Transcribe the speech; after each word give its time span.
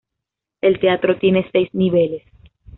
El 0.61 0.79
teatro 0.79 1.19
tiene 1.19 1.47
seis 1.51 1.69
niveles. 1.73 2.23